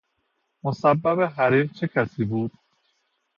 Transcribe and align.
مسبب 0.63 1.21
حریق 1.21 1.71
چه 1.71 1.87
کسی 1.87 2.25
بود؟ 2.25 2.51